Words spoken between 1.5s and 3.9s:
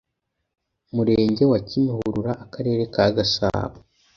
wa Kimihurura Akarere ka Gasabo